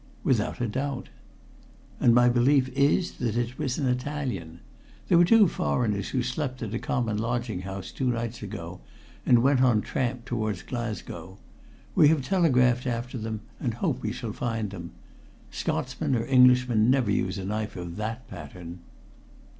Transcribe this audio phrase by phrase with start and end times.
[0.23, 1.09] "Without a doubt."
[1.99, 4.59] "And my belief is that it was an Italian.
[5.07, 8.81] There were two foreigners who slept at a common lodging house two nights ago
[9.27, 11.37] and went on tramp towards Glasgow.
[11.93, 14.93] We have telegraphed after them, and hope we shall find them.
[15.51, 18.79] Scotsmen or Englishmen never use a knife of that pattern."